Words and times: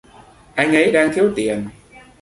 anh 0.55 0.75
ấy 0.75 0.91
đang 0.91 1.11
thiếu 1.13 1.31
tiền 1.35 1.65